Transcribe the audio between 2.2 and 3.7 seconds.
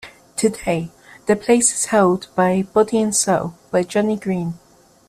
by "Body and Soul"